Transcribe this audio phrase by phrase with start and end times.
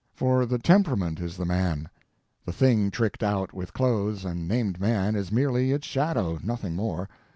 [0.15, 1.87] For the _temperament _is the man;
[2.43, 7.07] the thing tricked out with clothes and named Man is merely its Shadow, nothing more.